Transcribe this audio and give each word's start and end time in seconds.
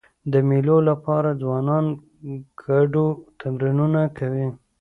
د 0.31 0.33
مېلو 0.47 0.77
له 0.87 0.93
پاره 1.03 1.31
ځوانان 1.41 1.85
ګډو 2.63 3.07
تمرینونه 3.41 4.01
کوي. 4.17 4.47